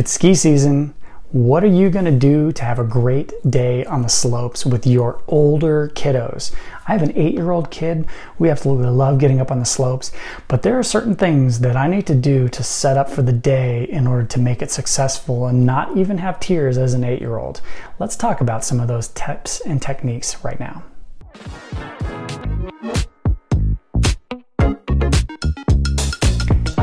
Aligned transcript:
It's 0.00 0.12
ski 0.12 0.34
season. 0.34 0.94
What 1.30 1.62
are 1.62 1.66
you 1.66 1.90
going 1.90 2.06
to 2.06 2.10
do 2.10 2.52
to 2.52 2.64
have 2.64 2.78
a 2.78 2.84
great 2.84 3.34
day 3.46 3.84
on 3.84 4.00
the 4.00 4.08
slopes 4.08 4.64
with 4.64 4.86
your 4.86 5.22
older 5.28 5.90
kiddos? 5.94 6.54
I 6.88 6.92
have 6.92 7.02
an 7.02 7.14
eight 7.18 7.34
year 7.34 7.50
old 7.50 7.70
kid. 7.70 8.06
We 8.38 8.48
absolutely 8.48 8.88
love 8.88 9.18
getting 9.18 9.42
up 9.42 9.50
on 9.50 9.58
the 9.58 9.66
slopes, 9.66 10.10
but 10.48 10.62
there 10.62 10.78
are 10.78 10.82
certain 10.82 11.16
things 11.16 11.60
that 11.60 11.76
I 11.76 11.86
need 11.86 12.06
to 12.06 12.14
do 12.14 12.48
to 12.48 12.62
set 12.62 12.96
up 12.96 13.10
for 13.10 13.20
the 13.20 13.34
day 13.34 13.84
in 13.90 14.06
order 14.06 14.24
to 14.24 14.40
make 14.40 14.62
it 14.62 14.70
successful 14.70 15.46
and 15.46 15.66
not 15.66 15.94
even 15.98 16.16
have 16.16 16.40
tears 16.40 16.78
as 16.78 16.94
an 16.94 17.04
eight 17.04 17.20
year 17.20 17.36
old. 17.36 17.60
Let's 17.98 18.16
talk 18.16 18.40
about 18.40 18.64
some 18.64 18.80
of 18.80 18.88
those 18.88 19.08
tips 19.08 19.60
and 19.60 19.82
techniques 19.82 20.42
right 20.42 20.58
now. 20.58 20.82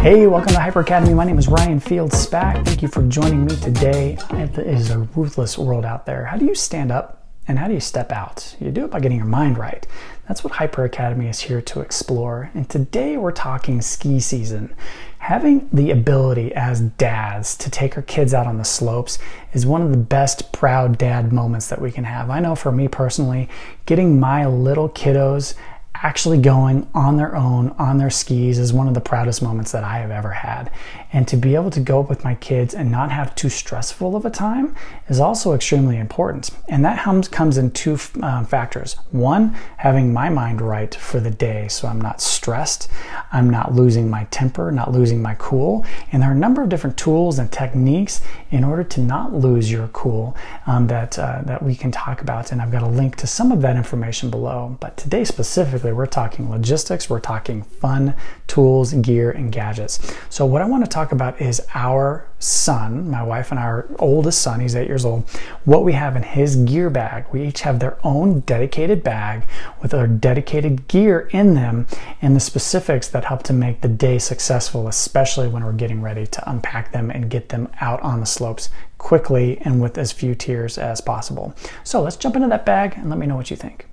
Hey, 0.08 0.26
welcome 0.26 0.54
to 0.54 0.60
Hyper 0.62 0.80
Academy. 0.80 1.14
My 1.14 1.26
name 1.26 1.38
is 1.38 1.50
Ryan 1.50 1.82
Field 1.82 2.12
Spack. 2.12 2.64
Thank 2.64 2.82
you 2.82 2.88
for 2.88 3.02
joining 3.10 3.44
me 3.44 3.58
today. 3.58 4.18
It 4.32 4.58
is 4.58 4.90
a 4.90 5.00
ruthless 5.00 5.58
world 5.58 5.84
out 5.84 6.06
there. 6.06 6.24
How 6.24 6.38
do 6.38 6.46
you 6.46 6.56
stand 6.56 6.94
up 6.94 7.28
and 7.46 7.60
how 7.60 7.68
do 7.68 7.74
you 7.74 7.82
step 7.82 8.14
out? 8.14 8.56
You 8.62 8.72
do 8.72 8.86
it 8.86 8.92
by 8.92 9.02
getting 9.02 9.18
your 9.18 9.28
mind 9.28 9.58
right. 9.58 9.86
That's 10.26 10.46
what 10.46 10.54
Hyper 10.54 10.86
Academy 10.86 11.28
is 11.28 11.42
here 11.42 11.60
to 11.60 11.82
explore. 11.82 12.50
And 12.54 12.70
today 12.70 13.18
we're 13.18 13.34
talking 13.34 13.82
ski 13.82 14.22
season. 14.22 14.74
Having 15.18 15.68
the 15.74 15.92
ability 15.92 16.56
as 16.56 16.80
dads 16.80 17.58
to 17.58 17.70
take 17.70 17.98
our 17.98 18.04
kids 18.04 18.34
out 18.34 18.48
on 18.48 18.58
the 18.58 18.64
slopes 18.64 19.20
is 19.52 19.66
one 19.66 19.82
of 19.82 19.92
the 19.92 19.98
best 19.98 20.54
proud 20.54 20.98
dad 20.98 21.34
moments 21.34 21.68
that 21.68 21.82
we 21.82 21.92
can 21.92 22.06
have. 22.06 22.30
I 22.30 22.40
know 22.40 22.56
for 22.56 22.72
me 22.72 22.88
personally, 22.88 23.50
getting 23.86 24.22
my 24.22 24.46
little 24.46 24.88
kiddos 24.88 25.54
actually 26.04 26.38
going 26.38 26.88
on 26.94 27.18
their 27.18 27.36
own 27.36 27.70
on 27.78 27.98
their 27.98 28.10
skis 28.10 28.60
is 28.60 28.74
one 28.74 28.88
of 28.88 28.94
the 28.94 29.02
proudest 29.02 29.42
moments 29.42 29.72
that 29.72 29.84
I 29.84 30.00
have 30.00 30.12
ever 30.12 30.32
had. 30.32 30.72
And 31.14 31.28
to 31.30 31.38
be 31.38 31.56
able 31.56 31.72
to 31.72 31.80
go 31.80 32.02
up 32.02 32.10
with 32.10 32.24
my 32.24 32.36
kids 32.36 32.74
and 32.74 32.92
not 32.92 33.12
have 33.12 33.34
too 33.36 33.50
stressful 33.50 34.16
of 34.16 34.26
a 34.26 34.30
time 34.30 34.76
is 35.08 35.20
also 35.20 35.54
extremely 35.54 35.98
important. 35.98 36.50
And 36.68 36.84
that 36.84 37.04
comes 37.32 37.58
in 37.58 37.72
two 37.72 37.98
um, 38.22 38.46
factors. 38.46 38.96
One, 39.12 39.56
having 39.78 40.12
my 40.12 40.30
mind 40.30 40.62
right 40.62 40.94
for 40.94 41.20
the 41.20 41.32
day 41.32 41.68
so 41.70 41.88
I'm 41.88 42.02
not 42.02 42.22
stressed, 42.22 42.90
I'm 43.32 43.50
not 43.50 43.74
losing 43.74 44.10
my 44.10 44.26
temper, 44.26 44.72
not 44.72 44.92
losing 44.92 45.22
my 45.22 45.36
cool. 45.40 45.86
And 46.12 46.22
there 46.22 46.30
are 46.30 46.34
a 46.34 46.38
number 46.38 46.62
of 46.62 46.70
different 46.70 46.98
tools 46.98 47.40
and 47.40 47.52
techniques 47.52 48.22
in 48.52 48.64
order 48.64 48.84
to 48.84 49.02
not 49.02 49.34
lose 49.34 49.72
your 49.72 49.88
cool 49.90 50.36
um, 50.66 50.88
that, 50.88 51.18
uh, 51.18 51.42
that 51.46 51.64
we 51.64 51.76
can 51.76 51.92
talk 51.92 52.22
about. 52.22 52.52
And 52.52 52.62
I've 52.62 52.72
got 52.72 52.84
a 52.84 52.88
link 52.88 53.16
to 53.18 53.28
some 53.28 53.52
of 53.52 53.62
that 53.62 53.76
information 53.78 54.30
below. 54.30 54.78
But 54.80 54.98
today 54.98 55.24
specifically, 55.24 55.87
we're 55.94 56.06
talking 56.06 56.50
logistics, 56.50 57.10
we're 57.10 57.20
talking 57.20 57.64
fun 57.64 58.16
tools, 58.48 58.94
gear, 58.94 59.32
and 59.32 59.52
gadgets. 59.52 60.00
So, 60.30 60.46
what 60.46 60.62
I 60.62 60.66
want 60.66 60.84
to 60.84 60.90
talk 60.90 61.12
about 61.12 61.42
is 61.42 61.62
our 61.74 62.28
son, 62.40 63.10
my 63.10 63.24
wife 63.24 63.52
and 63.52 63.60
our 63.60 63.88
oldest 64.00 64.42
son, 64.42 64.60
he's 64.60 64.76
eight 64.76 64.88
years 64.88 65.06
old, 65.06 65.30
what 65.66 65.84
we 65.84 65.94
have 65.94 66.16
in 66.16 66.24
his 66.24 66.56
gear 66.56 66.90
bag. 66.90 67.26
We 67.32 67.48
each 67.48 67.62
have 67.62 67.80
their 67.80 67.98
own 68.06 68.42
dedicated 68.42 69.04
bag 69.04 69.44
with 69.82 69.94
our 69.94 70.08
dedicated 70.08 70.88
gear 70.88 71.30
in 71.32 71.56
them 71.56 71.88
and 72.22 72.36
the 72.36 72.40
specifics 72.40 73.08
that 73.10 73.26
help 73.26 73.44
to 73.44 73.54
make 73.54 73.82
the 73.82 73.88
day 73.88 74.20
successful, 74.20 74.88
especially 74.88 75.48
when 75.48 75.64
we're 75.64 75.74
getting 75.74 76.02
ready 76.02 76.28
to 76.28 76.50
unpack 76.50 76.92
them 76.92 77.10
and 77.12 77.30
get 77.30 77.50
them 77.50 77.70
out 77.82 78.02
on 78.02 78.20
the 78.20 78.26
slopes 78.26 78.70
quickly 78.98 79.58
and 79.62 79.82
with 79.82 79.98
as 79.98 80.12
few 80.12 80.36
tears 80.36 80.78
as 80.78 81.02
possible. 81.02 81.54
So 81.84 82.02
let's 82.02 82.16
jump 82.16 82.36
into 82.36 82.48
that 82.50 82.66
bag 82.66 82.94
and 82.98 83.10
let 83.10 83.20
me 83.20 83.28
know 83.28 83.36
what 83.36 83.52
you 83.52 83.58
think. 83.58 83.88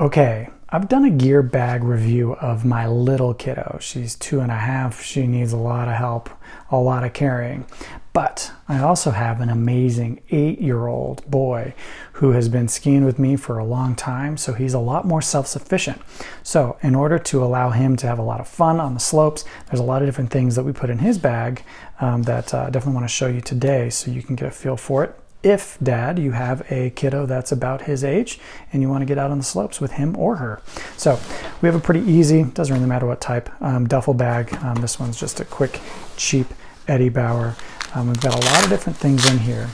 Okay, 0.00 0.48
I've 0.74 0.88
done 0.88 1.04
a 1.04 1.10
gear 1.10 1.42
bag 1.42 1.84
review 1.84 2.32
of 2.36 2.64
my 2.64 2.86
little 2.86 3.34
kiddo. 3.34 3.76
She's 3.78 4.16
two 4.16 4.40
and 4.40 4.50
a 4.50 4.56
half. 4.56 5.02
She 5.02 5.26
needs 5.26 5.52
a 5.52 5.58
lot 5.58 5.86
of 5.86 5.96
help, 5.96 6.30
a 6.70 6.78
lot 6.78 7.04
of 7.04 7.12
carrying. 7.12 7.66
But 8.14 8.50
I 8.68 8.78
also 8.78 9.10
have 9.10 9.42
an 9.42 9.50
amazing 9.50 10.22
eight 10.30 10.62
year 10.62 10.86
old 10.86 11.30
boy 11.30 11.74
who 12.14 12.30
has 12.30 12.48
been 12.48 12.68
skiing 12.68 13.04
with 13.04 13.18
me 13.18 13.36
for 13.36 13.58
a 13.58 13.66
long 13.66 13.94
time, 13.94 14.38
so 14.38 14.54
he's 14.54 14.72
a 14.72 14.78
lot 14.78 15.04
more 15.04 15.20
self 15.20 15.46
sufficient. 15.46 16.00
So, 16.42 16.78
in 16.80 16.94
order 16.94 17.18
to 17.18 17.44
allow 17.44 17.68
him 17.68 17.94
to 17.96 18.06
have 18.06 18.18
a 18.18 18.22
lot 18.22 18.40
of 18.40 18.48
fun 18.48 18.80
on 18.80 18.94
the 18.94 19.00
slopes, 19.00 19.44
there's 19.66 19.80
a 19.80 19.84
lot 19.84 20.00
of 20.00 20.08
different 20.08 20.30
things 20.30 20.56
that 20.56 20.64
we 20.64 20.72
put 20.72 20.88
in 20.88 21.00
his 21.00 21.18
bag 21.18 21.64
um, 22.00 22.22
that 22.22 22.54
uh, 22.54 22.64
I 22.68 22.70
definitely 22.70 22.94
want 22.94 23.08
to 23.08 23.14
show 23.14 23.26
you 23.26 23.42
today 23.42 23.90
so 23.90 24.10
you 24.10 24.22
can 24.22 24.36
get 24.36 24.48
a 24.48 24.50
feel 24.50 24.78
for 24.78 25.04
it 25.04 25.21
if 25.42 25.76
dad 25.82 26.18
you 26.18 26.32
have 26.32 26.70
a 26.70 26.90
kiddo 26.90 27.26
that's 27.26 27.50
about 27.50 27.82
his 27.82 28.04
age 28.04 28.38
and 28.72 28.80
you 28.80 28.88
want 28.88 29.02
to 29.02 29.06
get 29.06 29.18
out 29.18 29.30
on 29.30 29.38
the 29.38 29.44
slopes 29.44 29.80
with 29.80 29.92
him 29.92 30.16
or 30.16 30.36
her. 30.36 30.62
So 30.96 31.18
we 31.60 31.66
have 31.66 31.74
a 31.74 31.80
pretty 31.80 32.00
easy 32.00 32.44
doesn't 32.44 32.74
really 32.74 32.88
matter 32.88 33.06
what 33.06 33.20
type 33.20 33.50
um, 33.60 33.88
duffel 33.88 34.14
bag. 34.14 34.54
Um, 34.62 34.76
this 34.76 35.00
one's 35.00 35.18
just 35.18 35.40
a 35.40 35.44
quick 35.44 35.80
cheap 36.16 36.46
eddie 36.86 37.08
bauer. 37.08 37.56
Um, 37.94 38.08
we've 38.08 38.20
got 38.20 38.34
a 38.34 38.46
lot 38.46 38.64
of 38.64 38.70
different 38.70 38.98
things 38.98 39.28
in 39.30 39.38
here. 39.38 39.68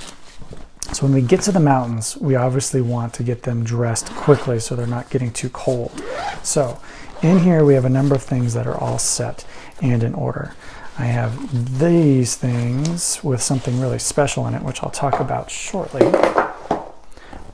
So 0.92 1.04
when 1.04 1.12
we 1.12 1.20
get 1.20 1.42
to 1.42 1.52
the 1.52 1.60
mountains 1.60 2.16
we 2.16 2.34
obviously 2.34 2.80
want 2.80 3.12
to 3.14 3.22
get 3.22 3.42
them 3.42 3.62
dressed 3.62 4.08
quickly 4.10 4.58
so 4.58 4.74
they're 4.74 4.86
not 4.86 5.10
getting 5.10 5.32
too 5.32 5.50
cold. 5.50 6.02
So 6.42 6.80
in 7.22 7.40
here 7.40 7.64
we 7.64 7.74
have 7.74 7.84
a 7.84 7.90
number 7.90 8.14
of 8.14 8.22
things 8.22 8.54
that 8.54 8.66
are 8.66 8.76
all 8.76 8.98
set 8.98 9.44
and 9.82 10.02
in 10.02 10.14
order 10.14 10.54
I 10.98 11.04
have 11.04 11.78
these 11.78 12.34
things 12.34 13.22
with 13.22 13.40
something 13.40 13.80
really 13.80 14.00
special 14.00 14.48
in 14.48 14.54
it, 14.54 14.62
which 14.62 14.82
I'll 14.82 14.90
talk 14.90 15.20
about 15.20 15.48
shortly. 15.48 16.02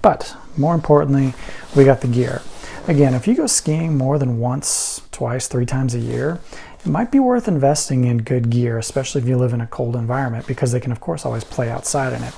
But 0.01 0.35
more 0.57 0.75
importantly, 0.75 1.35
we 1.77 1.85
got 1.85 2.01
the 2.01 2.09
gear. 2.09 2.41
Again, 2.89 3.15
if 3.15 3.27
you 3.27 3.35
go 3.35 3.47
skiing 3.47 3.99
more 3.99 4.19
than 4.19 4.39
once, 4.39 5.03
twice, 5.11 5.47
three 5.47 5.67
times 5.67 5.95
a 5.95 5.99
year, 5.99 6.41
it 6.81 6.87
might 6.87 7.11
be 7.11 7.19
worth 7.19 7.47
investing 7.47 8.05
in 8.05 8.19
good 8.19 8.51
gear, 8.51 8.79
especially 8.79 9.21
if 9.23 9.29
you 9.29 9.37
live 9.37 9.53
in 9.53 9.61
a 9.61 9.67
cold 9.67 9.95
environment, 9.95 10.47
because 10.47 10.73
they 10.73 10.81
can, 10.81 10.93
of 10.93 11.01
course, 11.01 11.25
always 11.25 11.45
play 11.45 11.71
outside 11.71 12.13
in 12.13 12.23
it. 12.23 12.35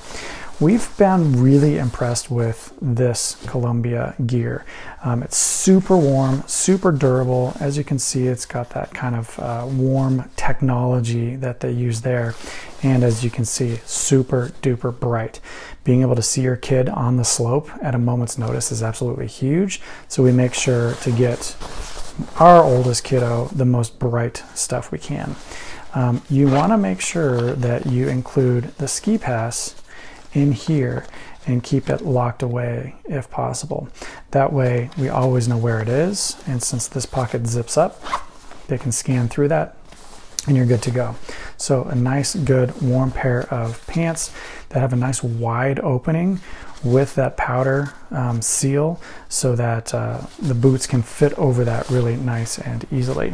We've 0.59 0.97
been 0.97 1.39
really 1.39 1.77
impressed 1.77 2.31
with 2.31 2.73
this 2.81 3.37
Columbia 3.45 4.15
gear. 4.25 4.65
Um, 5.03 5.21
it's 5.21 5.37
super 5.37 5.95
warm, 5.95 6.43
super 6.47 6.91
durable. 6.91 7.55
As 7.59 7.77
you 7.77 7.83
can 7.83 7.99
see, 7.99 8.25
it's 8.25 8.47
got 8.47 8.71
that 8.71 8.91
kind 8.91 9.15
of 9.15 9.37
uh, 9.37 9.67
warm 9.69 10.31
technology 10.35 11.35
that 11.35 11.59
they 11.59 11.69
use 11.69 12.01
there. 12.01 12.33
And 12.81 13.03
as 13.03 13.23
you 13.23 13.29
can 13.29 13.45
see, 13.45 13.75
super 13.85 14.47
duper 14.63 14.99
bright. 14.99 15.39
Being 15.83 16.01
able 16.01 16.15
to 16.15 16.23
see 16.23 16.41
your 16.41 16.55
kid 16.55 16.89
on 16.89 17.17
the 17.17 17.23
slope 17.23 17.69
at 17.83 17.93
a 17.93 17.99
moment's 17.99 18.39
notice 18.39 18.71
is 18.71 18.81
absolutely 18.81 19.27
huge. 19.27 19.79
So 20.07 20.23
we 20.23 20.31
make 20.31 20.55
sure 20.55 20.95
to 20.95 21.11
get 21.11 21.55
our 22.39 22.63
oldest 22.63 23.03
kiddo 23.03 23.45
the 23.53 23.65
most 23.65 23.99
bright 23.99 24.43
stuff 24.55 24.91
we 24.91 24.97
can. 24.97 25.35
Um, 25.93 26.23
you 26.31 26.47
want 26.47 26.71
to 26.71 26.77
make 26.77 26.99
sure 26.99 27.53
that 27.53 27.85
you 27.85 28.07
include 28.07 28.75
the 28.79 28.87
ski 28.87 29.19
pass 29.19 29.75
in 30.37 30.51
here 30.51 31.05
and 31.45 31.63
keep 31.63 31.89
it 31.89 32.01
locked 32.01 32.43
away 32.43 32.95
if 33.05 33.29
possible. 33.29 33.89
That 34.31 34.53
way 34.53 34.89
we 34.97 35.09
always 35.09 35.47
know 35.47 35.57
where 35.57 35.81
it 35.81 35.89
is 35.89 36.37
and 36.47 36.61
since 36.61 36.87
this 36.87 37.05
pocket 37.05 37.47
zips 37.47 37.77
up, 37.77 38.01
they 38.67 38.77
can 38.77 38.91
scan 38.91 39.27
through 39.27 39.47
that 39.49 39.75
and 40.47 40.55
you're 40.55 40.65
good 40.65 40.81
to 40.83 40.91
go. 40.91 41.15
So 41.57 41.83
a 41.83 41.95
nice 41.95 42.35
good 42.35 42.81
warm 42.81 43.11
pair 43.11 43.51
of 43.53 43.85
pants 43.87 44.33
that 44.69 44.79
have 44.79 44.93
a 44.93 44.95
nice 44.95 45.21
wide 45.21 45.79
opening 45.79 46.39
with 46.83 47.15
that 47.15 47.37
powder 47.37 47.93
um, 48.11 48.41
seal 48.41 49.01
so 49.29 49.55
that 49.55 49.93
uh, 49.93 50.21
the 50.39 50.53
boots 50.53 50.87
can 50.87 51.01
fit 51.01 51.33
over 51.33 51.65
that 51.65 51.89
really 51.89 52.15
nice 52.15 52.59
and 52.59 52.85
easily. 52.91 53.33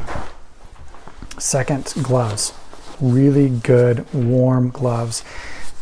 Second, 1.38 1.94
gloves. 2.02 2.54
Really 3.02 3.50
good 3.50 4.12
warm 4.14 4.70
gloves. 4.70 5.24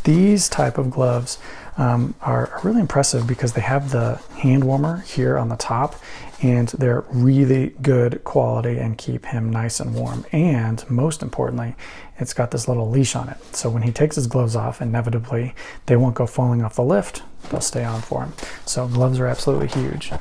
These 0.04 0.50
type 0.50 0.78
of 0.78 0.90
gloves 0.90 1.38
um, 1.78 2.16
are 2.22 2.60
really 2.64 2.82
impressive 2.82 3.28
because 3.28 3.54
they 3.54 3.62
have 3.62 3.92
the 3.92 4.16
hand 4.40 4.64
warmer 4.64 5.02
here 5.02 5.38
on 5.38 5.50
the 5.50 5.56
top 5.56 5.96
and 6.42 6.70
they're 6.70 7.02
really 7.10 7.70
good 7.82 8.24
quality 8.24 8.78
and 8.78 8.98
keep 8.98 9.28
him 9.28 9.52
nice 9.52 9.80
and 9.80 9.94
warm. 9.94 10.26
And 10.32 10.88
most 10.90 11.22
importantly, 11.22 11.76
it's 12.18 12.34
got 12.34 12.52
this 12.52 12.68
little 12.68 12.90
leash 12.90 13.16
on 13.16 13.30
it. 13.30 13.38
So 13.56 13.70
when 13.70 13.84
he 13.84 13.92
takes 13.92 14.16
his 14.16 14.28
gloves 14.28 14.56
off, 14.56 14.82
inevitably 14.82 15.54
they 15.86 15.96
won't 15.96 16.16
go 16.16 16.26
falling 16.26 16.64
off 16.64 16.76
the 16.76 16.84
lift. 16.84 17.24
They'll 17.50 17.62
stay 17.62 17.84
on 17.84 18.02
for 18.02 18.24
him. 18.24 18.34
So 18.66 18.88
gloves 18.88 19.20
are 19.20 19.28
absolutely 19.28 19.68
huge. 19.68 20.12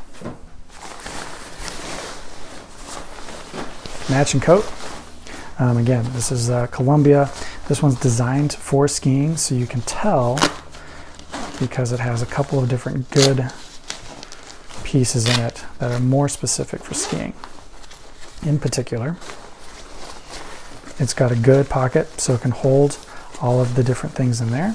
Matching 4.10 4.40
coat. 4.40 4.70
Um, 5.58 5.76
again, 5.76 6.04
this 6.12 6.32
is 6.32 6.50
uh, 6.50 6.66
Columbia. 6.68 7.30
This 7.70 7.84
one's 7.84 8.00
designed 8.00 8.52
for 8.52 8.88
skiing, 8.88 9.36
so 9.36 9.54
you 9.54 9.64
can 9.64 9.80
tell 9.82 10.40
because 11.60 11.92
it 11.92 12.00
has 12.00 12.20
a 12.20 12.26
couple 12.26 12.58
of 12.58 12.68
different 12.68 13.08
good 13.12 13.48
pieces 14.82 15.28
in 15.28 15.38
it 15.38 15.62
that 15.78 15.92
are 15.92 16.00
more 16.00 16.28
specific 16.28 16.82
for 16.82 16.94
skiing. 16.94 17.32
In 18.42 18.58
particular, 18.58 19.16
it's 20.98 21.14
got 21.14 21.30
a 21.30 21.36
good 21.36 21.68
pocket 21.68 22.20
so 22.20 22.34
it 22.34 22.40
can 22.40 22.50
hold 22.50 22.98
all 23.40 23.60
of 23.60 23.76
the 23.76 23.84
different 23.84 24.16
things 24.16 24.40
in 24.40 24.50
there. 24.50 24.74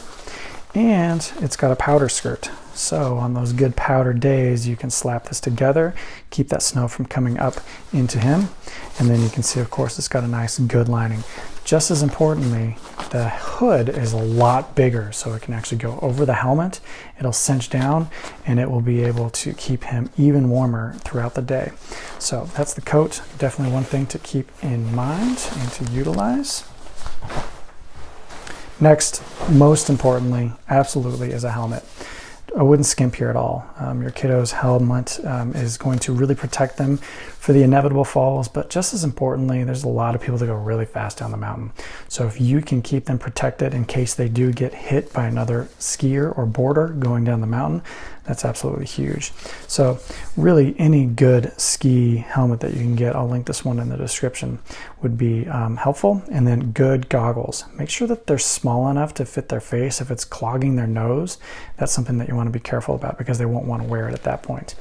And 0.75 1.31
it's 1.39 1.55
got 1.55 1.71
a 1.71 1.75
powder 1.75 2.09
skirt. 2.09 2.51
So 2.73 3.17
on 3.17 3.33
those 3.33 3.53
good 3.53 3.77
powder 3.77 4.11
days, 4.11 4.67
you 4.67 4.75
can 4.75 4.89
slap 4.89 5.29
this 5.29 5.39
together, 5.39 5.95
keep 6.29 6.49
that 6.49 6.61
snow 6.61 6.89
from 6.89 7.05
coming 7.05 7.39
up 7.39 7.55
into 7.93 8.19
him. 8.19 8.49
And 8.99 9.09
then 9.09 9.21
you 9.21 9.29
can 9.29 9.43
see, 9.43 9.61
of 9.61 9.71
course, 9.71 9.97
it's 9.97 10.09
got 10.09 10.25
a 10.25 10.27
nice 10.27 10.59
good 10.59 10.89
lining. 10.89 11.23
Just 11.63 11.89
as 11.89 12.03
importantly, 12.03 12.77
the 13.11 13.29
hood 13.29 13.87
is 13.87 14.11
a 14.11 14.17
lot 14.17 14.75
bigger, 14.75 15.11
so 15.13 15.33
it 15.33 15.41
can 15.41 15.53
actually 15.53 15.77
go 15.77 15.97
over 16.01 16.25
the 16.25 16.33
helmet. 16.33 16.81
It'll 17.17 17.31
cinch 17.31 17.69
down 17.69 18.09
and 18.45 18.59
it 18.59 18.69
will 18.69 18.81
be 18.81 19.03
able 19.03 19.29
to 19.31 19.53
keep 19.53 19.85
him 19.85 20.09
even 20.17 20.49
warmer 20.49 20.93
throughout 20.99 21.33
the 21.33 21.41
day. 21.41 21.71
So 22.19 22.49
that's 22.55 22.73
the 22.73 22.81
coat. 22.81 23.21
Definitely 23.37 23.73
one 23.73 23.85
thing 23.85 24.05
to 24.07 24.19
keep 24.19 24.51
in 24.61 24.93
mind 24.93 25.49
and 25.57 25.71
to 25.71 25.85
utilize. 25.91 26.65
Next, 28.79 29.23
most 29.49 29.89
importantly, 29.89 30.51
absolutely, 30.69 31.31
is 31.31 31.43
a 31.43 31.51
helmet. 31.51 31.83
I 32.57 32.63
wouldn't 32.63 32.85
skimp 32.85 33.15
here 33.15 33.29
at 33.29 33.35
all. 33.35 33.65
Um, 33.77 34.01
your 34.01 34.11
kiddo's 34.11 34.51
helmet 34.51 35.19
um, 35.25 35.53
is 35.53 35.77
going 35.77 35.99
to 35.99 36.13
really 36.13 36.35
protect 36.35 36.77
them 36.77 36.99
for 37.45 37.53
the 37.53 37.61
inevitable 37.61 38.03
falls, 38.03 38.47
but 38.47 38.71
just 38.71 38.91
as 38.91 39.03
importantly, 39.03 39.63
there's 39.63 39.83
a 39.83 39.87
lot 39.87 40.15
of 40.15 40.21
people 40.21 40.35
that 40.35 40.47
go 40.47 40.55
really 40.55 40.83
fast 40.83 41.19
down 41.19 41.29
the 41.29 41.37
mountain. 41.37 41.71
So 42.07 42.25
if 42.25 42.41
you 42.41 42.59
can 42.59 42.81
keep 42.81 43.05
them 43.05 43.19
protected 43.19 43.75
in 43.75 43.85
case 43.85 44.15
they 44.15 44.27
do 44.27 44.51
get 44.51 44.73
hit 44.73 45.13
by 45.13 45.27
another 45.27 45.69
skier 45.77 46.35
or 46.35 46.47
boarder 46.47 46.87
going 46.87 47.23
down 47.23 47.41
the 47.41 47.47
mountain, 47.47 47.83
that's 48.23 48.45
absolutely 48.45 48.87
huge. 48.87 49.31
So 49.67 49.99
really 50.35 50.75
any 50.79 51.05
good 51.05 51.53
ski 51.61 52.17
helmet 52.17 52.61
that 52.61 52.73
you 52.73 52.79
can 52.79 52.95
get, 52.95 53.15
I'll 53.15 53.29
link 53.29 53.45
this 53.45 53.63
one 53.63 53.77
in 53.77 53.89
the 53.89 53.97
description, 53.97 54.57
would 55.03 55.15
be 55.15 55.47
um, 55.47 55.77
helpful. 55.77 56.23
And 56.31 56.47
then 56.47 56.71
good 56.71 57.09
goggles. 57.09 57.63
Make 57.75 57.91
sure 57.91 58.07
that 58.07 58.25
they're 58.25 58.39
small 58.39 58.89
enough 58.89 59.13
to 59.13 59.25
fit 59.25 59.49
their 59.49 59.61
face. 59.61 60.01
If 60.01 60.09
it's 60.09 60.25
clogging 60.25 60.77
their 60.77 60.87
nose, 60.87 61.37
that's 61.77 61.91
something 61.91 62.17
that 62.17 62.27
you 62.27 62.35
want 62.35 62.47
to 62.47 62.51
be 62.51 62.59
careful 62.59 62.95
about 62.95 63.19
because 63.19 63.37
they 63.37 63.45
won't 63.45 63.67
want 63.67 63.83
to 63.83 63.87
wear 63.87 64.09
it 64.09 64.15
at 64.15 64.23
that 64.23 64.41
point. 64.41 64.73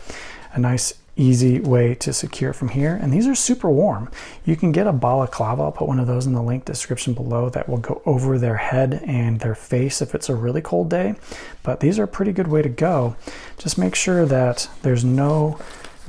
A 0.55 0.58
nice 0.58 0.94
easy 1.16 1.61
way 1.61 1.94
to 1.94 2.12
secure 2.12 2.52
from 2.52 2.69
here. 2.69 2.94
And 2.94 3.12
these 3.12 3.26
are 3.26 3.34
super 3.34 3.70
warm. 3.70 4.11
You 4.44 4.56
can 4.56 4.72
get 4.72 4.87
a 4.87 4.93
balaclava, 4.93 5.62
I'll 5.62 5.72
put 5.72 5.88
one 5.88 6.00
of 6.00 6.06
those 6.06 6.26
in 6.26 6.32
the 6.32 6.43
link 6.43 6.64
description 6.64 7.14
below 7.14 7.49
that 7.50 7.69
will 7.69 7.78
go 7.78 8.02
over 8.05 8.38
their 8.38 8.56
head 8.56 9.02
and 9.06 9.40
their 9.40 9.55
face 9.55 10.02
if 10.02 10.14
it's 10.14 10.28
a 10.28 10.34
really 10.34 10.61
cold 10.61 10.90
day. 10.90 11.14
But 11.62 11.81
these 11.81 11.99
are 11.99 12.05
a 12.05 12.08
pretty 12.08 12.32
good 12.32 12.49
way 12.49 12.62
to 12.62 12.69
go. 12.69 13.16
Just 13.58 13.78
make 13.78 13.94
sure 13.94 14.26
that 14.26 14.69
there's 14.82 15.05
no 15.05 15.58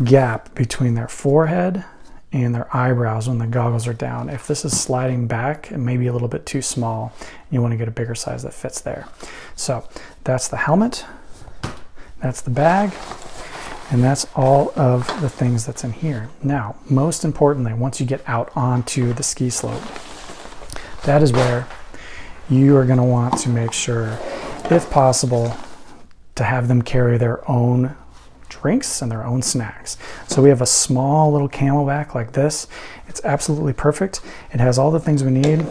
gap 0.03 0.53
between 0.55 0.95
their 0.95 1.07
forehead 1.07 1.85
and 2.33 2.53
their 2.53 2.75
eyebrows 2.75 3.29
when 3.29 3.37
the 3.37 3.47
goggles 3.47 3.87
are 3.87 3.93
down. 3.93 4.29
If 4.29 4.47
this 4.47 4.65
is 4.65 4.77
sliding 4.77 5.27
back, 5.27 5.71
it 5.71 5.77
may 5.77 5.95
be 5.95 6.07
a 6.07 6.13
little 6.13 6.27
bit 6.27 6.45
too 6.45 6.61
small. 6.61 7.13
You 7.49 7.61
want 7.61 7.71
to 7.71 7.77
get 7.77 7.87
a 7.87 7.91
bigger 7.91 8.15
size 8.15 8.43
that 8.43 8.53
fits 8.53 8.81
there. 8.81 9.07
So 9.55 9.87
that's 10.25 10.49
the 10.49 10.57
helmet. 10.57 11.05
That's 12.21 12.41
the 12.41 12.49
bag. 12.49 12.91
And 13.91 14.03
that's 14.03 14.25
all 14.35 14.73
of 14.75 15.05
the 15.21 15.29
things 15.29 15.65
that's 15.65 15.83
in 15.83 15.93
here. 15.93 16.29
Now, 16.41 16.75
most 16.89 17.23
importantly, 17.23 17.73
once 17.73 17.99
you 17.99 18.05
get 18.05 18.27
out 18.27 18.51
onto 18.55 19.13
the 19.13 19.23
ski 19.23 19.49
slope, 19.49 19.81
that 21.03 21.21
is 21.21 21.31
where 21.31 21.67
you 22.49 22.75
are 22.77 22.85
going 22.85 22.97
to 22.97 23.03
want 23.03 23.37
to 23.39 23.49
make 23.49 23.71
sure, 23.71 24.17
if 24.71 24.89
possible, 24.89 25.55
to 26.33 26.43
have 26.43 26.67
them 26.67 26.81
carry 26.81 27.17
their 27.17 27.49
own 27.49 27.95
drinks 28.49 29.01
and 29.01 29.11
their 29.11 29.23
own 29.23 29.41
snacks. 29.41 29.97
So 30.27 30.41
we 30.41 30.49
have 30.49 30.61
a 30.61 30.65
small 30.65 31.31
little 31.31 31.49
CamelBak 31.49 32.15
like 32.15 32.31
this. 32.33 32.67
It's 33.07 33.23
absolutely 33.23 33.73
perfect. 33.73 34.21
It 34.51 34.59
has 34.59 34.79
all 34.79 34.91
the 34.91 34.99
things 34.99 35.23
we 35.23 35.31
need. 35.31 35.61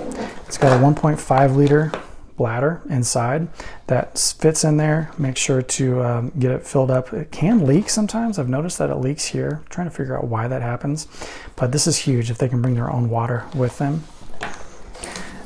It's 0.47 0.59
got 0.59 0.73
a 0.73 0.83
1.5 0.83 1.57
liter 1.57 1.93
bladder 2.37 2.83
inside 2.89 3.49
that 3.87 4.19
fits 4.19 4.65
in 4.65 4.77
there. 4.77 5.11
Make 5.19 5.37
sure 5.37 5.63
to 5.63 6.03
um, 6.03 6.33
get 6.39 6.51
it 6.51 6.67
filled 6.67 6.91
up. 6.91 7.13
It 7.13 7.31
can 7.31 7.67
leak 7.67 7.89
sometimes. 7.89 8.39
I've 8.39 8.49
noticed 8.49 8.79
that 8.79 8.91
it 8.91 8.97
leaks 8.97 9.27
here. 9.27 9.61
I'm 9.63 9.71
trying 9.71 9.89
to 9.89 9.95
figure 9.95 10.17
out 10.17 10.27
why 10.27 10.49
that 10.49 10.63
happens. 10.63 11.07
But 11.57 11.73
this 11.73 11.87
is 11.87 11.99
huge 11.99 12.31
if 12.31 12.39
they 12.39 12.49
can 12.49 12.61
bring 12.61 12.75
their 12.75 12.91
own 12.91 13.09
water 13.09 13.45
with 13.55 13.79
them. 13.79 14.05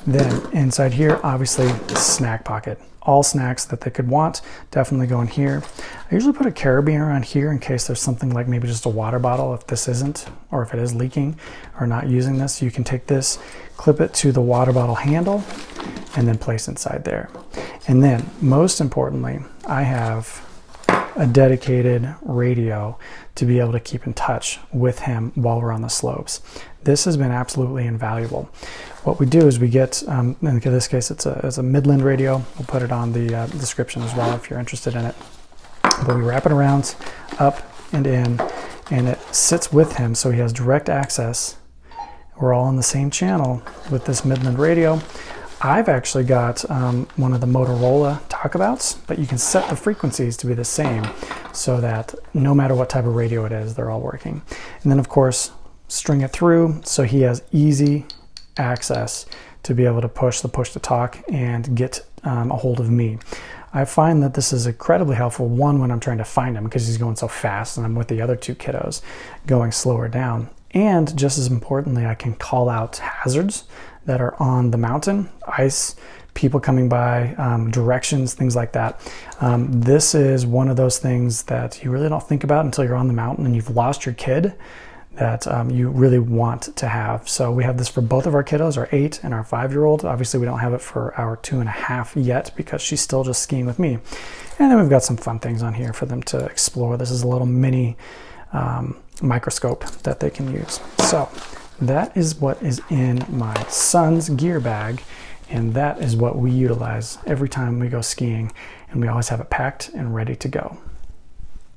Then 0.07 0.51
inside 0.53 0.95
here, 0.95 1.21
obviously, 1.23 1.69
snack 1.95 2.45
pocket. 2.45 2.81
All 3.03 3.23
snacks 3.23 3.65
that 3.67 3.83
they 3.83 3.91
could 3.91 4.09
want 4.09 4.43
definitely 4.71 5.07
go 5.07 5.21
in 5.21 5.29
here. 5.29 5.63
I 6.11 6.15
usually 6.15 6.33
put 6.33 6.47
a 6.47 6.51
carabiner 6.51 7.07
around 7.07 7.25
here 7.25 7.51
in 7.51 7.59
case 7.59 7.87
there's 7.87 8.01
something 8.01 8.31
like 8.31 8.49
maybe 8.49 8.67
just 8.67 8.87
a 8.87 8.91
water 8.91 9.19
bottle 9.19 9.55
if 9.55 9.67
this 9.67 9.89
isn't, 9.89 10.27
or 10.51 10.63
if 10.63 10.75
it 10.75 10.81
is 10.81 10.95
leaking 10.95 11.39
or 11.81 11.87
not 11.87 12.07
using 12.07 12.39
this. 12.39 12.61
You 12.63 12.71
can 12.71 12.85
take 12.85 13.07
this, 13.07 13.39
clip 13.77 14.01
it 14.01 14.13
to 14.15 14.33
the 14.33 14.41
water 14.41 14.73
bottle 14.73 14.95
handle, 14.95 15.43
and 16.19 16.27
then 16.27 16.37
place 16.37 16.67
inside 16.67 17.05
there. 17.05 17.31
And 17.87 18.03
then, 18.03 18.29
most 18.41 18.81
importantly, 18.81 19.39
I 19.67 19.85
have 19.85 20.45
a 21.15 21.29
dedicated 21.29 22.13
radio 22.23 22.99
to 23.37 23.45
be 23.45 23.61
able 23.61 23.71
to 23.71 23.79
keep 23.79 24.05
in 24.05 24.15
touch 24.15 24.59
with 24.73 24.99
him 25.01 25.31
while 25.37 25.61
we're 25.61 25.71
on 25.71 25.83
the 25.83 25.89
slopes. 25.89 26.41
This 26.83 27.05
has 27.05 27.17
been 27.17 27.31
absolutely 27.31 27.87
invaluable. 27.87 28.51
What 29.05 29.21
we 29.21 29.27
do 29.27 29.47
is 29.47 29.61
we 29.61 29.69
get, 29.69 30.03
um, 30.09 30.37
in 30.43 30.59
this 30.59 30.89
case, 30.89 31.13
it's 31.13 31.25
a, 31.25 31.41
it's 31.45 31.59
a 31.59 31.63
Midland 31.63 32.03
radio. 32.03 32.43
We'll 32.57 32.67
put 32.67 32.83
it 32.83 32.91
on 32.91 33.13
the 33.13 33.33
uh, 33.35 33.47
description 33.47 34.03
as 34.03 34.13
well 34.17 34.35
if 34.35 34.51
you're 34.51 34.59
interested 34.59 34.97
in 34.97 35.05
it. 35.05 35.15
But 35.83 36.17
we 36.17 36.23
wrap 36.23 36.47
it 36.47 36.53
around, 36.53 36.97
up 37.39 37.63
and 37.93 38.09
in, 38.09 38.41
and 38.91 39.07
it 39.07 39.21
sits 39.33 39.73
with 39.73 39.99
him 39.99 40.17
so 40.17 40.33
he 40.33 40.41
has 40.41 40.53
direct 40.53 40.89
access. 40.89 41.59
We're 42.41 42.55
all 42.55 42.65
on 42.65 42.77
the 42.77 42.83
same 42.83 43.09
channel 43.11 43.63
with 43.89 44.05
this 44.05 44.25
Midland 44.25 44.59
radio. 44.59 45.01
I've 45.61 45.89
actually 45.89 46.23
got 46.25 46.69
um, 46.71 47.09
one 47.17 47.33
of 47.33 47.41
the 47.41 47.47
Motorola 47.47 48.21
talkabouts, 48.29 48.99
but 49.09 49.19
you 49.19 49.27
can 49.27 49.39
set 49.39 49.69
the 49.69 49.75
frequencies 49.75 50.37
to 50.37 50.47
be 50.47 50.55
the 50.55 50.65
same 50.65 51.05
so 51.53 51.81
that 51.81 52.15
no 52.33 52.55
matter 52.55 52.77
what 52.77 52.89
type 52.89 53.07
of 53.07 53.17
radio 53.17 53.45
it 53.45 53.51
is, 53.51 53.75
they're 53.75 53.91
all 53.91 54.01
working. 54.01 54.43
And 54.83 54.93
then, 54.93 55.01
of 55.01 55.09
course, 55.09 55.51
string 55.89 56.21
it 56.21 56.31
through 56.31 56.81
so 56.85 57.03
he 57.03 57.23
has 57.23 57.43
easy 57.51 58.07
access 58.57 59.27
to 59.65 59.75
be 59.75 59.85
able 59.85 60.01
to 60.01 60.09
push 60.09 60.41
the 60.41 60.49
push 60.49 60.71
to 60.73 60.79
talk 60.79 61.19
and 61.29 61.77
get 61.77 62.07
um, 62.23 62.53
a 62.53 62.57
hold 62.57 62.79
of 62.79 62.89
me. 62.89 63.19
I 63.75 63.85
find 63.85 64.23
that 64.23 64.35
this 64.35 64.53
is 64.53 64.67
incredibly 64.67 65.17
helpful. 65.17 65.49
One, 65.49 65.81
when 65.81 65.91
I'm 65.91 66.01
trying 66.01 66.19
to 66.19 66.25
find 66.25 66.57
him 66.57 66.65
because 66.65 66.87
he's 66.87 66.99
going 66.99 67.17
so 67.17 67.27
fast 67.27 67.77
and 67.77 67.85
I'm 67.85 67.97
with 67.97 68.09
the 68.09 68.23
other 68.23 68.37
two 68.37 68.55
kiddos 68.55 69.03
going 69.47 69.73
slower 69.73 70.09
down. 70.09 70.51
And 70.73 71.17
just 71.17 71.39
as 71.39 71.49
importantly, 71.49 72.07
I 72.07 72.15
can 72.15 72.35
call 72.35 72.69
out 72.69 72.99
hazards 72.99 73.65
that 74.09 74.23
are 74.23 74.35
on 74.43 74.71
the 74.71 74.79
mountain, 74.79 75.29
ice, 75.47 75.95
people 76.33 76.59
coming 76.59 76.89
by, 76.89 77.35
um, 77.35 77.71
directions, 77.71 78.33
things 78.33 78.57
like 78.57 78.73
that. 78.73 79.01
Um, 79.41 79.81
this 79.81 80.15
is 80.15 80.47
one 80.47 80.69
of 80.69 80.77
those 80.77 80.99
things 80.99 81.43
that 81.45 81.85
you 81.85 81.91
really 81.91 82.09
don't 82.09 82.27
think 82.27 82.43
about 82.43 82.65
until 82.65 82.85
you're 82.85 82.97
on 82.97 83.07
the 83.07 83.13
mountain 83.13 83.45
and 83.45 83.55
you've 83.55 83.77
lost 83.77 84.07
your 84.07 84.15
kid 84.15 84.55
that 85.17 85.47
um, 85.47 85.69
you 85.71 85.91
really 85.91 86.19
want 86.19 86.75
to 86.77 86.89
have. 86.89 87.29
So 87.29 87.53
we 87.53 87.65
have 87.65 87.77
this 87.77 87.89
for 87.89 88.01
both 88.01 88.27
of 88.27 88.35
our 88.35 88.43
kiddos, 88.43 88.79
our 88.79 88.89
eight 88.93 89.21
and 89.23 89.35
our 89.35 89.45
five 89.45 89.73
year 89.73 89.85
old. 89.85 90.07
Obviously, 90.07 90.41
we 90.41 90.47
don't 90.47 90.61
have 90.61 90.73
it 90.73 90.81
for 90.81 91.15
our 91.17 91.37
two 91.37 91.61
and 91.61 91.69
a 91.69 91.73
half 91.73 92.17
yet 92.17 92.53
because 92.57 92.81
she's 92.81 93.03
still 93.03 93.25
just 93.25 93.43
skiing 93.43 93.67
with 93.67 93.79
me. 93.79 93.99
And 94.59 94.71
then 94.71 94.81
we've 94.81 94.89
got 94.89 95.03
some 95.03 95.19
fun 95.19 95.39
things 95.39 95.63
on 95.63 95.75
here 95.75 95.93
for 95.93 96.07
them 96.07 96.23
to 96.25 96.47
explore. 96.47 96.97
This 96.97 97.11
is 97.11 97.23
a 97.23 97.29
little 97.29 97.47
mini 97.47 97.97
um, 98.55 98.97
microscope 99.21 99.85
that 100.05 100.21
they 100.21 100.31
can 100.31 100.51
use. 100.51 100.81
So 100.99 101.29
that 101.81 102.17
is 102.17 102.37
what 102.37 102.63
is 102.63 102.81
in 102.91 103.25
my 103.29 103.55
son's 103.69 104.29
gear 104.31 104.61
bag, 104.61 105.03
and 105.49 105.75
that 105.75 106.01
is 106.01 106.17
what 106.17 106.37
we 106.37 106.51
utilize 106.51 107.19
every 107.27 107.49
time 107.49 107.79
we 107.79 107.89
go 107.89 108.01
skiing, 108.01 108.53
and 108.91 109.01
we 109.01 109.09
always 109.09 109.29
have 109.29 109.41
it 109.41 109.51
packed 109.51 109.89
and 109.91 110.15
ready 110.15 110.37
to 110.37 110.49
go. 110.49 110.79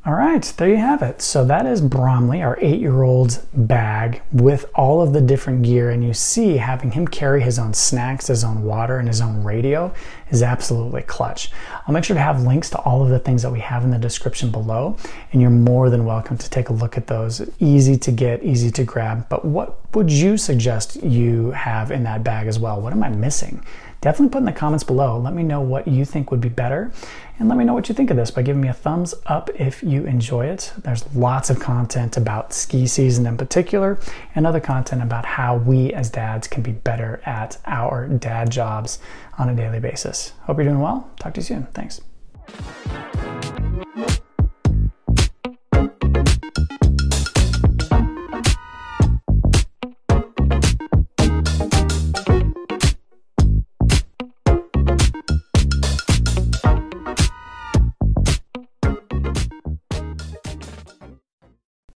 All 0.03 0.15
right, 0.15 0.41
there 0.58 0.67
you 0.67 0.77
have 0.77 1.03
it. 1.03 1.22
So 1.22 1.46
that 1.46 1.67
is 1.67 1.79
Bromley, 1.79 2.41
our 2.41 2.58
eight-year-old's 2.60 3.38
bag 3.53 4.24
with 4.31 4.65
all 4.74 5.00
of 5.00 5.13
the 5.13 5.22
different 5.22 5.62
gear. 5.62 5.91
And 5.91 6.03
you 6.03 6.12
see 6.12 6.58
having 6.58 6.89
him 6.89 7.08
carry 7.08 7.39
his 7.43 7.60
own 7.60 7.75
snacks, 7.75 8.25
his 8.25 8.43
own 8.43 8.63
water, 8.63 8.98
and 8.98 9.08
his 9.08 9.22
own 9.22 9.43
radio 9.43 9.93
is 10.31 10.41
absolutely 10.41 11.03
clutch. 11.03 11.51
I'll 11.86 11.93
make 11.93 12.03
sure 12.03 12.15
to 12.15 12.22
have 12.22 12.41
links 12.41 12.72
to 12.72 12.79
all 12.79 13.03
of 13.03 13.10
the 13.10 13.20
things 13.20 13.43
that 13.43 13.51
we 13.51 13.60
have 13.60 13.84
in 13.84 13.91
the 13.91 14.00
description 14.00 14.50
below. 14.50 14.98
And 15.34 15.39
you're 15.39 15.51
more 15.51 15.91
than 15.91 16.03
welcome 16.03 16.36
to 16.36 16.50
take 16.50 16.70
a 16.70 16.74
look 16.74 16.98
at 16.98 17.05
those. 17.05 17.48
Easy 17.60 17.96
to 17.98 18.12
get, 18.12 18.41
easy 18.41 18.72
to 18.72 18.84
grab. 18.84 19.29
But 19.29 19.46
what 19.46 19.77
would 19.93 20.10
you 20.10 20.36
suggest 20.36 20.96
you 21.03 21.51
have 21.51 21.91
in 21.91 22.01
that 22.05 22.24
bag 22.24 22.48
as 22.48 22.58
well? 22.58 22.81
What 22.81 22.91
am 22.91 23.03
I 23.03 23.10
missing? 23.10 23.63
Definitely 24.01 24.31
put 24.31 24.39
in 24.39 24.46
the 24.46 24.51
comments 24.51 24.84
below. 24.84 25.17
Let 25.17 25.34
me 25.34 25.43
know 25.43 25.62
what 25.62 25.88
you 25.88 26.03
think 26.05 26.31
would 26.31 26.41
be 26.41 26.50
better. 26.50 26.91
And 27.39 27.50
let 27.50 27.58
me 27.58 27.63
know 27.63 27.74
what 27.74 27.89
you 27.89 27.96
think 27.96 28.12
of 28.12 28.17
this 28.17 28.29
by 28.29 28.41
giving 28.41 28.62
me 28.62 28.67
a 28.67 28.74
thumbs 28.74 29.15
up 29.25 29.50
if 29.55 29.81
you 29.81 30.05
enjoy 30.05 30.48
it. 30.48 30.74
There's 30.77 31.12
lots 31.15 31.50
of 31.50 31.60
content 31.60 32.17
about 32.17 32.53
ski 32.53 32.86
season 32.86 33.25
in 33.25 33.38
particular, 33.38 34.00
and 34.36 34.46
other 34.46 34.60
content 34.60 35.01
about 35.01 35.25
how 35.25 35.58
we 35.58 35.91
as 35.93 36.10
dads 36.12 36.48
can 36.48 36.62
be 36.62 36.72
better 36.72 37.22
at 37.25 37.58
our 37.65 38.08
dad 38.08 38.51
jobs 38.51 39.00
on 39.39 39.50
a 39.50 39.55
daily 39.55 39.79
basis. 39.79 40.34
Hope 40.41 40.58
you're 40.58 40.65
doing 40.65 40.81
well. 40.81 41.10
Talk 41.20 41.34
to 41.36 41.39
you 41.39 41.46
soon. 41.46 41.63
Thanks. 41.74 42.01